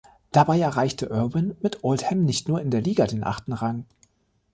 [0.31, 3.85] Dabei erreichte Irwin mit Oldham nicht nur in der Liga den achten Rang.